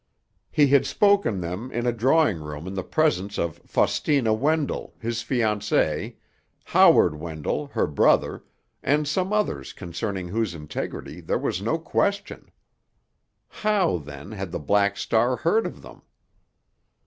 He 0.49 0.65
had 0.65 0.87
spoken 0.87 1.41
them 1.41 1.71
in 1.71 1.85
a 1.85 1.91
drawing 1.91 2.39
room 2.39 2.65
in 2.65 2.73
the 2.73 2.81
presence 2.81 3.37
of 3.37 3.59
Faustina 3.67 4.33
Wendell, 4.33 4.95
his 4.99 5.19
fiancée; 5.23 6.15
Howard 6.63 7.19
Wendell, 7.19 7.67
her 7.67 7.85
brother, 7.85 8.43
and 8.81 9.07
some 9.07 9.31
others 9.31 9.73
concerning 9.73 10.29
whose 10.29 10.55
integrity 10.55 11.21
there 11.21 11.37
was 11.37 11.61
no 11.61 11.77
question. 11.77 12.49
How, 13.47 13.99
then, 13.99 14.31
had 14.31 14.51
the 14.51 14.57
Black 14.59 14.97
Star 14.97 15.35
heard 15.35 15.67
of 15.67 15.83
them? 15.83 16.01